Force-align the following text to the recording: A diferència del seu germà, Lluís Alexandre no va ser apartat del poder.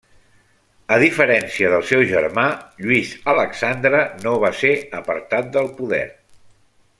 A 0.95 0.97
diferència 1.03 1.69
del 1.73 1.83
seu 1.89 2.01
germà, 2.11 2.45
Lluís 2.85 3.11
Alexandre 3.35 4.01
no 4.25 4.35
va 4.45 4.53
ser 4.63 4.73
apartat 5.01 5.53
del 5.59 5.71
poder. 5.83 6.03